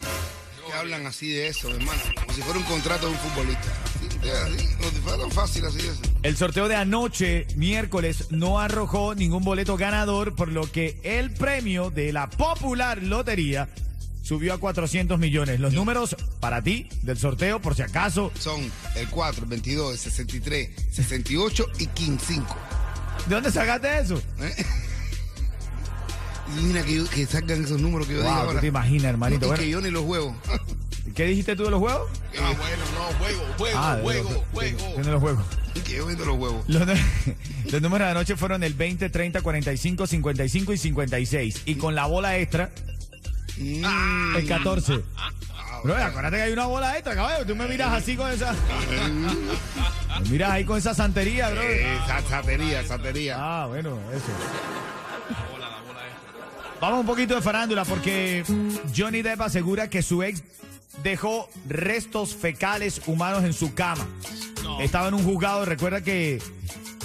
Que 0.67 0.73
hablan 0.73 1.07
así 1.07 1.31
de 1.31 1.47
eso, 1.47 1.69
hermano. 1.69 1.99
Como 2.19 2.33
si 2.33 2.41
fuera 2.43 2.59
un 2.59 2.65
contrato 2.65 3.07
de 3.07 3.13
un 3.13 3.17
futbolista. 3.17 3.67
Así, 3.95 4.29
así, 4.29 4.69
no 4.79 4.87
te 4.89 4.99
fue 4.99 5.17
tan 5.17 5.31
fácil 5.31 5.65
así 5.65 5.79
eso. 5.79 6.01
El 6.21 6.37
sorteo 6.37 6.67
de 6.67 6.75
anoche, 6.75 7.47
miércoles, 7.55 8.27
no 8.29 8.59
arrojó 8.59 9.15
ningún 9.15 9.43
boleto 9.43 9.75
ganador, 9.75 10.35
por 10.35 10.49
lo 10.49 10.71
que 10.71 10.99
el 11.03 11.31
premio 11.31 11.89
de 11.89 12.13
la 12.13 12.29
popular 12.29 13.01
lotería 13.01 13.67
subió 14.21 14.53
a 14.53 14.57
400 14.59 15.19
millones. 15.19 15.59
Los 15.59 15.73
números 15.73 16.15
para 16.39 16.61
ti 16.61 16.87
del 17.01 17.17
sorteo, 17.17 17.61
por 17.61 17.75
si 17.75 17.81
acaso. 17.81 18.31
Son 18.39 18.59
el 18.95 19.07
4, 19.09 19.43
el 19.43 19.49
22, 19.49 19.93
el 19.93 19.99
63, 19.99 20.69
68 20.91 21.65
y 21.79 21.87
15. 21.87 22.33
¿De 22.35 23.35
dónde 23.35 23.51
sacaste 23.51 23.99
eso? 23.99 24.21
Mira 26.63 26.83
que, 26.83 26.95
yo- 26.95 27.09
que 27.09 27.25
sacan 27.25 27.63
esos 27.63 27.79
números 27.79 28.07
que 28.07 28.13
yo 28.13 28.19
digo 28.21 28.31
Wow, 28.31 28.41
¿tú 28.43 28.47
ahora. 28.49 28.61
te 28.61 28.67
imaginas, 28.67 29.05
hermanito? 29.05 29.45
Y 29.45 29.47
Bueno, 29.47 29.63
que 29.63 29.69
yo 29.69 29.81
ni 29.81 29.89
los 29.89 30.03
huevos. 30.03 30.35
¿Qué 31.15 31.25
dijiste 31.25 31.55
tú 31.55 31.63
de 31.63 31.71
los 31.71 31.79
juegos? 31.79 32.09
Ah, 32.39 32.53
bueno, 32.57 32.83
no, 32.93 33.17
juego, 33.17 33.41
juego, 33.57 33.77
Ah, 33.79 33.99
juego, 34.01 34.29
los- 34.31 34.43
juego. 34.53 34.95
de- 34.97 35.03
de 35.03 35.11
los 35.11 35.21
juegos. 35.21 35.45
que 35.85 35.93
yo 35.95 36.05
vendo 36.05 36.25
los 36.25 36.37
huevos. 36.37 36.65
Los 36.67 36.85
números 37.81 38.05
de 38.07 38.11
anoche 38.11 38.35
fueron 38.35 38.63
el 38.63 38.73
20, 38.73 39.09
30, 39.09 39.41
45, 39.41 40.07
55 40.07 40.73
y 40.73 40.77
56. 40.77 41.61
Y 41.65 41.75
con 41.75 41.95
la 41.95 42.05
bola 42.05 42.37
extra, 42.37 42.69
Mm. 43.61 44.35
el 44.37 44.47
14. 44.47 44.99
Bro, 45.83 45.95
acuérdate 45.95 46.37
que 46.37 46.41
hay 46.43 46.53
una 46.53 46.65
bola 46.67 46.93
extra, 46.95 47.15
caballo. 47.15 47.45
Tú 47.45 47.55
me 47.55 47.67
miras 47.67 47.91
así 47.91 48.15
con 48.15 48.31
esa. 48.31 48.53
me 50.23 50.29
miras 50.29 50.51
ahí 50.51 50.63
con 50.65 50.77
esa 50.77 50.93
santería, 50.93 51.49
bro. 51.49 51.61
Eh, 51.61 51.97
sa- 52.07 52.21
satería, 52.21 52.85
satería. 52.85 53.35
Ah, 53.39 53.65
bueno, 53.67 53.97
eso. 54.13 54.25
Vamos 56.79 56.99
un 57.01 57.05
poquito 57.05 57.35
de 57.35 57.41
farándula 57.41 57.85
porque 57.85 58.43
Johnny 58.95 59.21
Depp 59.21 59.41
asegura 59.41 59.89
que 59.89 60.01
su 60.01 60.23
ex 60.23 60.43
dejó 61.03 61.47
restos 61.67 62.35
fecales 62.35 63.01
humanos 63.05 63.43
en 63.43 63.53
su 63.53 63.73
cama. 63.75 64.05
Estaba 64.79 65.07
en 65.09 65.13
un 65.13 65.23
juzgado, 65.23 65.63
recuerda 65.65 66.01
que 66.01 66.41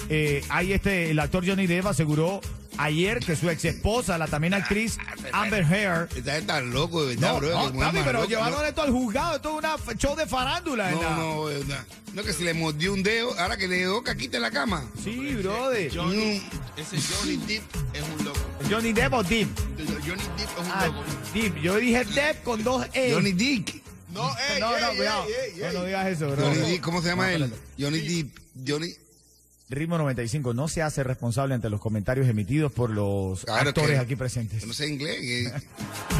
eh, 0.09 0.43
hay 0.49 0.73
este, 0.73 1.11
el 1.11 1.19
actor 1.19 1.45
Johnny 1.47 1.67
Depp 1.67 1.85
aseguró 1.85 2.41
ayer 2.77 3.19
que 3.19 3.35
su 3.35 3.49
ex 3.49 3.65
esposa, 3.65 4.17
la 4.17 4.27
también 4.27 4.53
actriz 4.53 4.97
Amber 5.33 5.63
Heard, 5.63 6.09
Esta 6.15 6.31
gente 6.33 6.37
está 6.39 6.61
loco, 6.61 7.05
de 7.05 7.15
verdad, 7.15 7.33
no, 7.33 7.37
bro. 7.39 7.49
no, 7.73 7.79
papi, 7.79 7.97
pero 8.03 8.13
loca, 8.21 8.27
llevaron 8.27 8.59
no- 8.59 8.65
esto 8.65 8.81
al 8.81 8.91
juzgado, 8.91 9.35
esto 9.35 9.49
es 9.49 9.55
una 9.57 9.75
f- 9.75 9.95
show 9.97 10.15
de 10.15 10.25
farándula. 10.25 10.91
No, 10.91 10.99
¿verdad? 10.99 11.17
no, 11.17 11.43
verdad. 11.45 11.85
No, 12.13 12.23
que 12.23 12.33
si 12.33 12.43
le 12.43 12.53
mordió 12.53 12.93
un 12.93 13.03
dedo, 13.03 13.37
ahora 13.39 13.57
que 13.57 13.67
le 13.67 13.77
dio 13.77 14.01
caquita 14.03 14.37
en 14.37 14.43
la 14.43 14.51
cama. 14.51 14.83
Sí, 15.03 15.35
brother. 15.35 15.91
Johnny, 15.93 16.41
ese 16.77 16.97
Johnny 17.13 17.37
Depp 17.37 17.63
es 17.93 18.01
un 18.17 18.25
loco. 18.25 18.39
Johnny 18.69 18.93
Depp 18.93 19.13
o 19.13 19.23
Depp. 19.23 19.47
Johnny 19.77 20.23
Depp 20.37 20.39
es 20.39 20.65
un 20.65 20.71
Ah, 20.73 20.87
loco. 20.87 21.03
Depp. 21.33 21.57
Yo 21.61 21.75
dije 21.75 22.05
Depp 22.05 22.43
con 22.43 22.63
dos 22.63 22.85
E. 22.93 23.11
Johnny 23.13 23.33
Dick. 23.33 23.83
No, 24.13 24.23
ey, 24.29 24.59
no, 24.59 24.75
ey, 24.75 24.81
no, 24.81 24.89
ey, 24.91 24.97
cuidado. 24.97 25.25
ey, 25.25 25.59
No, 25.59 25.67
ey. 25.67 25.73
no 25.75 25.83
digas 25.85 26.07
eso, 26.07 26.31
bro. 26.31 26.45
Johnny 26.47 26.71
Dick, 26.71 26.81
¿cómo 26.81 27.01
se 27.03 27.09
llama 27.09 27.27
No, 27.37 27.45
él? 27.45 27.53
Johnny 27.77 27.99
Depp. 27.99 28.39
Johnny. 28.67 28.93
Ritmo 29.69 29.97
95 29.97 30.53
no 30.53 30.67
se 30.69 30.81
hace 30.81 31.03
responsable 31.03 31.53
ante 31.53 31.69
los 31.69 31.81
comentarios 31.81 32.27
emitidos 32.29 32.71
por 32.71 32.89
los 32.89 33.43
Claro 33.43 33.69
actores 33.69 33.91
que- 33.91 33.97
aquí 33.97 34.15
presentes. 34.15 34.61
Yo 34.61 34.67
no 34.67 34.73
sé 34.73 34.87
inglés. 34.87 35.17
que- 35.19 35.51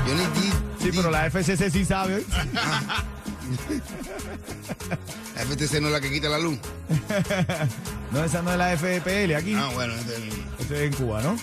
Johnny 0.06 0.22
Depp. 0.22 0.82
Sí, 0.82 0.89
pero 0.94 1.10
la 1.10 1.25
FCC 1.27 1.70
sí 1.72 1.86
sabe. 1.86 2.24
La 5.36 5.42
FTC 5.46 5.80
no 5.82 5.88
es 5.88 5.94
la 5.94 6.01
que 6.01 6.12
quita 6.12 6.30
la 6.30 6.39
luz. 6.39 6.58
No, 8.12 8.24
esa 8.24 8.42
no 8.42 8.51
es 8.54 8.58
la 8.58 8.72
FPL 8.72 9.36
aquí. 9.36 9.54
Ah, 9.54 9.70
bueno. 9.74 9.94
este- 9.94 10.16
Eso 10.63 10.75
es 10.75 10.82
en 10.82 10.94
Cuba, 10.94 11.22
¿no? 11.22 11.38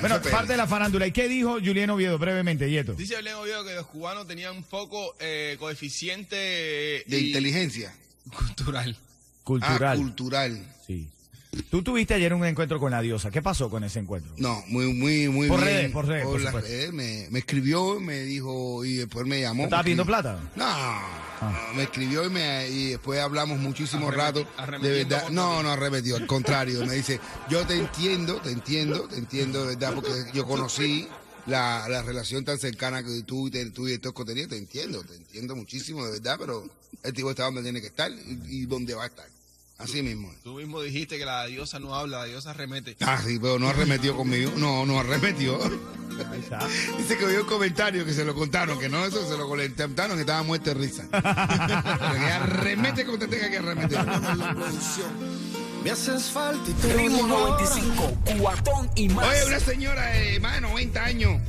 Bueno, 0.00 0.16
FPL. 0.16 0.30
parte 0.30 0.52
de 0.52 0.56
la 0.56 0.66
farándula. 0.66 1.06
¿Y 1.06 1.12
qué 1.12 1.28
dijo 1.28 1.58
Julián 1.62 1.90
Oviedo 1.90 2.16
brevemente, 2.18 2.70
Yeto? 2.70 2.94
Dice 2.94 3.16
Belén 3.16 3.34
Oviedo 3.34 3.62
que 3.66 3.74
los 3.74 3.86
cubanos 3.86 4.26
tenían 4.26 4.56
un 4.56 4.62
poco 4.62 5.14
eh, 5.20 5.56
coeficiente 5.58 6.36
De 7.06 7.20
y- 7.20 7.26
inteligencia. 7.28 7.94
cultural. 8.34 8.96
Cultural. 9.44 9.98
Ah, 9.98 10.00
cultural. 10.00 10.74
sí. 10.86 11.06
Tú 11.70 11.82
tuviste 11.82 12.14
ayer 12.14 12.32
un 12.34 12.44
encuentro 12.44 12.78
con 12.78 12.90
la 12.90 13.00
diosa. 13.00 13.30
¿Qué 13.30 13.42
pasó 13.42 13.68
con 13.70 13.84
ese 13.84 13.98
encuentro? 13.98 14.32
No, 14.36 14.62
muy, 14.68 14.92
muy, 14.92 15.28
muy 15.28 15.48
Por 15.48 15.60
bien. 15.60 15.72
redes, 15.76 15.90
por 15.92 16.06
redes, 16.06 16.24
por 16.26 16.40
las 16.40 16.54
redes. 16.54 16.92
Me, 16.92 17.26
me 17.30 17.38
escribió, 17.40 17.98
me 18.00 18.20
dijo, 18.20 18.84
y 18.84 18.94
después 18.96 19.26
me 19.26 19.40
llamó. 19.40 19.64
¿Estaba 19.64 19.82
pidiendo 19.82 20.04
plata? 20.06 20.38
Ah. 20.58 21.22
No, 21.40 21.74
me 21.76 21.82
escribió 21.82 22.24
y, 22.24 22.30
me, 22.30 22.68
y 22.70 22.90
después 22.90 23.20
hablamos 23.20 23.58
muchísimo 23.58 24.10
rato. 24.10 24.46
De 24.80 24.90
verdad, 25.04 25.28
no, 25.30 25.62
no 25.62 25.70
arremetió, 25.70 26.16
al 26.16 26.26
contrario. 26.26 26.84
Me 26.86 26.94
dice, 26.94 27.20
yo 27.50 27.66
te 27.66 27.74
entiendo, 27.76 28.36
te 28.40 28.50
entiendo, 28.50 29.02
te 29.08 29.16
entiendo 29.16 29.62
de 29.66 29.74
verdad, 29.76 29.92
porque 29.94 30.10
yo 30.32 30.46
conocí 30.46 31.06
la, 31.46 31.86
la 31.88 32.02
relación 32.02 32.44
tan 32.44 32.58
cercana 32.58 33.02
que 33.04 33.22
tú, 33.24 33.48
y 33.48 33.50
te- 33.50 33.70
tú 33.70 33.86
y 33.86 33.92
estos 33.92 34.12
contenidos, 34.14 34.48
te 34.50 34.56
entiendo, 34.56 35.02
te 35.04 35.14
entiendo 35.14 35.54
muchísimo 35.54 36.04
de 36.06 36.12
verdad, 36.12 36.36
pero 36.38 36.68
el 37.02 37.12
tipo 37.12 37.30
está 37.30 37.44
donde 37.44 37.62
tiene 37.62 37.80
que 37.82 37.88
estar 37.88 38.10
y, 38.10 38.40
y 38.62 38.66
donde 38.66 38.94
va 38.94 39.04
a 39.04 39.08
estar. 39.08 39.26
Así 39.78 40.02
mismo. 40.02 40.32
Tú 40.42 40.54
mismo 40.54 40.80
dijiste 40.80 41.18
que 41.18 41.26
la 41.26 41.44
diosa 41.46 41.78
no 41.78 41.94
habla, 41.94 42.18
la 42.20 42.24
diosa 42.24 42.52
remete. 42.54 42.96
Ah, 43.00 43.20
sí, 43.24 43.38
pero 43.38 43.58
no 43.58 43.68
arremetió 43.68 44.16
conmigo. 44.16 44.52
No, 44.56 44.86
no 44.86 44.98
arremetió. 44.98 45.58
Ahí 45.62 46.40
está. 46.40 46.66
Dice 46.96 47.18
que 47.18 47.26
oyó 47.26 47.42
un 47.42 47.46
comentario 47.46 48.04
que 48.06 48.14
se 48.14 48.24
lo 48.24 48.34
contaron, 48.34 48.78
que 48.78 48.88
no 48.88 49.04
eso, 49.04 49.20
que 49.20 49.26
se 49.26 49.36
lo 49.36 49.46
contaron 49.46 50.16
que 50.16 50.20
estaba 50.22 50.42
muerto 50.42 50.70
de 50.70 50.74
risa. 50.74 51.06
Que 51.12 52.32
arremete 52.32 53.04
como 53.04 53.18
te 53.18 53.28
tenga 53.28 53.50
que 53.50 53.58
arremeter. 53.58 53.98
Me 55.84 55.90
haces 55.90 56.30
falta 56.30 56.70
y 56.70 56.72
te 56.72 56.94
Ritmo 56.94 57.18
digo 57.18 57.36
ahora. 57.36 57.64
95, 57.64 58.18
cuatón 58.40 58.90
y 58.96 59.08
más. 59.10 59.28
Oye, 59.28 59.44
una 59.44 59.60
señora 59.60 60.06
de 60.06 60.40
más 60.40 60.54
de 60.54 60.60
90 60.62 61.04
años, 61.04 61.40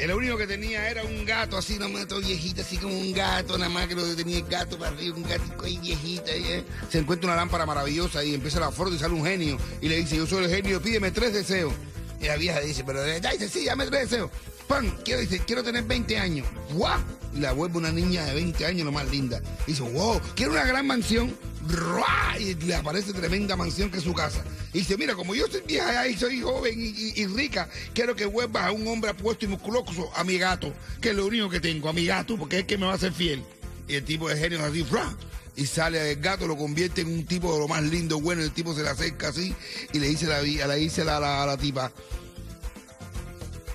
que 0.00 0.06
lo 0.06 0.16
único 0.16 0.38
que 0.38 0.46
tenía 0.46 0.88
era 0.88 1.04
un 1.04 1.26
gato 1.26 1.58
así, 1.58 1.78
nomás 1.78 2.08
todo 2.08 2.20
viejita, 2.20 2.62
así 2.62 2.78
como 2.78 2.98
un 2.98 3.12
gato, 3.12 3.58
nada 3.58 3.68
más 3.68 3.86
que 3.86 3.94
lo 3.94 4.16
tenía 4.16 4.38
el 4.38 4.46
gato 4.46 4.78
para 4.78 4.92
arriba, 4.92 5.14
un 5.14 5.24
gatico 5.24 5.66
ahí 5.66 5.76
viejita. 5.76 6.34
y, 6.34 6.42
eh, 6.42 6.64
se 6.88 7.00
encuentra 7.00 7.28
una 7.28 7.36
lámpara 7.36 7.66
maravillosa 7.66 8.24
y 8.24 8.34
empieza 8.34 8.60
la 8.60 8.72
foto 8.72 8.94
y 8.94 8.98
sale 8.98 9.12
un 9.12 9.26
genio 9.26 9.58
y 9.82 9.90
le 9.90 9.98
dice, 9.98 10.16
yo 10.16 10.26
soy 10.26 10.44
el 10.44 10.50
genio, 10.50 10.80
pídeme 10.80 11.10
tres 11.10 11.34
deseos. 11.34 11.74
Y 12.18 12.28
la 12.28 12.36
vieja 12.36 12.60
dice, 12.60 12.82
pero 12.82 13.04
dice, 13.04 13.50
sí, 13.50 13.66
dame 13.66 13.84
tres 13.88 14.08
deseos. 14.08 14.30
Pan, 14.70 14.88
quiero, 15.04 15.20
dice, 15.20 15.40
quiero 15.44 15.64
tener 15.64 15.82
20 15.82 16.16
años. 16.16 16.46
¡Guau! 16.74 17.00
Y 17.34 17.40
la 17.40 17.50
vuelve 17.52 17.78
una 17.78 17.90
niña 17.90 18.24
de 18.24 18.34
20 18.34 18.66
años, 18.66 18.84
lo 18.84 18.92
más 18.92 19.08
linda. 19.10 19.42
Y 19.66 19.72
dice, 19.72 19.82
wow, 19.82 20.20
quiero 20.36 20.52
una 20.52 20.64
gran 20.64 20.86
mansión. 20.86 21.36
¡Ruah! 21.68 22.38
Y 22.38 22.54
le 22.54 22.76
aparece 22.76 23.12
tremenda 23.12 23.56
mansión 23.56 23.90
que 23.90 23.98
es 23.98 24.04
su 24.04 24.14
casa. 24.14 24.44
Y 24.72 24.78
dice, 24.78 24.96
mira, 24.96 25.16
como 25.16 25.34
yo 25.34 25.46
soy 25.48 25.62
vieja 25.66 26.06
y 26.06 26.16
soy 26.16 26.40
joven 26.40 26.80
y, 26.80 26.84
y- 26.86 27.12
y 27.16 27.26
rica, 27.26 27.68
quiero 27.94 28.14
que 28.14 28.26
vuelvas 28.26 28.62
a 28.64 28.70
un 28.70 28.86
hombre 28.86 29.10
apuesto 29.10 29.44
y 29.44 29.48
musculoso, 29.48 30.08
a 30.14 30.22
mi 30.22 30.38
gato, 30.38 30.72
que 31.00 31.10
es 31.10 31.16
lo 31.16 31.26
único 31.26 31.50
que 31.50 31.58
tengo, 31.58 31.88
a 31.88 31.92
mi 31.92 32.06
gato, 32.06 32.36
porque 32.38 32.60
es 32.60 32.64
que 32.64 32.78
me 32.78 32.86
va 32.86 32.92
a 32.92 32.94
hacer 32.94 33.12
fiel. 33.12 33.42
Y 33.88 33.96
el 33.96 34.04
tipo 34.04 34.28
de 34.28 34.36
genio 34.36 34.64
así, 34.64 34.84
¡fra! 34.84 35.12
Y 35.56 35.66
sale 35.66 36.12
el 36.12 36.20
gato, 36.20 36.46
lo 36.46 36.56
convierte 36.56 37.00
en 37.00 37.08
un 37.12 37.26
tipo 37.26 37.52
de 37.52 37.58
lo 37.58 37.66
más 37.66 37.82
lindo, 37.82 38.20
bueno, 38.20 38.40
el 38.40 38.52
tipo 38.52 38.72
se 38.72 38.82
le 38.84 38.88
acerca 38.88 39.28
así 39.28 39.52
y 39.92 39.98
le 39.98 40.06
dice 40.08 40.26
la, 40.26 40.40
dice 40.40 41.02
a 41.02 41.04
la, 41.04 41.16
a 41.16 41.20
la- 41.20 41.42
a 41.42 41.46
la 41.46 41.56
tipa, 41.56 41.92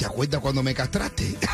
¿te 0.05 0.11
acuerdas 0.11 0.39
cuando 0.41 0.61
me 0.63 0.73
castraste? 0.73 1.35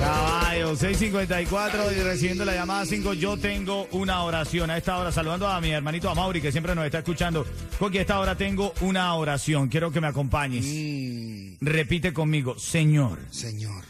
Caballo, 0.00 0.76
654 0.76 1.92
y 1.92 1.96
recibiendo 2.02 2.44
la 2.44 2.54
llamada 2.54 2.84
5, 2.86 3.14
yo 3.14 3.36
tengo 3.36 3.86
una 3.92 4.22
oración. 4.22 4.70
A 4.70 4.76
esta 4.76 4.96
hora, 4.98 5.10
saludando 5.12 5.48
a 5.48 5.60
mi 5.60 5.70
hermanito 5.70 6.08
a 6.08 6.14
Mauri, 6.14 6.40
que 6.40 6.52
siempre 6.52 6.74
nos 6.74 6.84
está 6.86 6.98
escuchando. 6.98 7.44
Coqui, 7.78 7.98
a 7.98 8.02
esta 8.02 8.18
hora 8.20 8.36
tengo 8.36 8.72
una 8.80 9.12
oración. 9.14 9.68
Quiero 9.68 9.90
que 9.90 10.00
me 10.00 10.06
acompañes. 10.06 10.64
Mm, 10.66 11.56
Repite 11.60 12.12
conmigo, 12.12 12.58
Señor, 12.58 13.18
señor. 13.30 13.84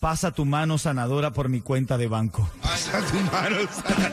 pasa 0.00 0.30
tu 0.30 0.44
mano 0.44 0.78
sanadora 0.78 1.32
por 1.32 1.48
mi 1.48 1.60
cuenta 1.60 1.98
de 1.98 2.06
banco. 2.06 2.48
Pasa 2.62 3.00
tu 3.06 3.16
mano 3.32 3.56
sana. 3.72 4.10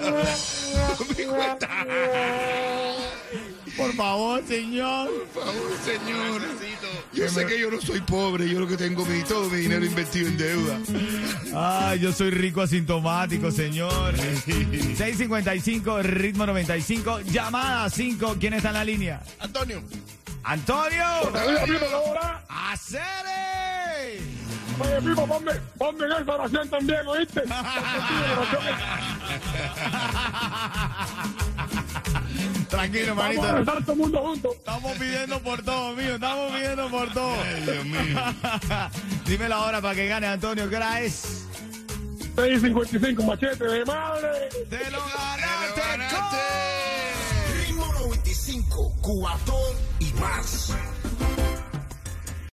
Por 0.97 1.07
mi 1.17 1.23
cuenta. 1.25 1.69
Por 3.77 3.93
favor, 3.93 4.43
Señor. 4.47 5.09
Por 5.33 5.43
favor, 5.43 5.71
señor. 5.83 6.41
Yo 7.13 7.29
sé 7.29 7.45
que 7.45 7.59
yo 7.59 7.71
no 7.71 7.81
soy 7.81 8.01
pobre, 8.01 8.49
yo 8.49 8.59
lo 8.59 8.67
que 8.67 8.77
tengo 8.77 9.05
mi, 9.05 9.23
todo 9.23 9.49
mi 9.49 9.59
dinero 9.59 9.85
invertido 9.85 10.27
en 10.27 10.37
deuda. 10.37 10.79
Ay, 11.53 11.99
yo 11.99 12.11
soy 12.13 12.31
rico 12.31 12.61
asintomático, 12.61 13.51
señor. 13.51 14.15
655, 14.17 16.01
ritmo 16.03 16.45
95, 16.45 17.21
llamada 17.21 17.89
5. 17.89 18.37
¿Quién 18.39 18.53
está 18.53 18.69
en 18.69 18.73
la 18.75 18.85
línea? 18.85 19.21
Antonio. 19.39 19.81
¡Antonio! 20.43 21.03
¡Acere! 22.47 24.19
oye, 24.79 25.01
primo, 25.01 25.27
ponme, 25.27 25.51
ponme 25.77 26.05
en 26.05 26.11
esa 26.11 26.35
oración 26.35 26.69
también, 26.69 27.07
¿oíste? 27.07 27.41
Tranquilo, 32.85 33.15
Vamos 33.15 33.37
a 33.37 33.41
manito. 33.41 33.57
rezar 33.57 33.81
todo 33.83 33.91
el 33.93 33.97
mundo 33.97 34.19
juntos. 34.21 34.55
Estamos 34.57 34.91
pidiendo 34.93 35.39
por 35.39 35.63
todo, 35.63 35.95
mío. 35.95 36.15
Estamos 36.15 36.53
pidiendo 36.53 36.89
por 36.89 37.13
todo. 37.13 37.35
Dios 37.65 37.85
mío. 37.85 38.19
Dime 39.25 39.49
la 39.49 39.59
hora 39.65 39.81
para 39.81 39.95
que 39.95 40.07
gane, 40.07 40.27
Antonio. 40.27 40.69
¿Qué 40.69 40.75
hora 40.75 41.01
es? 41.01 41.45
6.55, 42.35 43.25
machete 43.25 43.63
de 43.65 43.85
madre. 43.85 44.27
¡Te 44.69 44.91
lo 44.91 44.99
ganaste! 44.99 45.81
ganaste! 45.81 46.37
Ritmo 47.65 47.85
95, 47.85 48.75
95, 48.91 48.93
Cubatón 49.01 49.75
y 49.99 50.13
más. 50.19 50.73